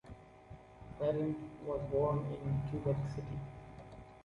Parent 0.97 1.37
was 1.63 1.79
born 1.91 2.25
in 2.43 2.59
Quebec 2.81 3.03
City. 3.13 3.37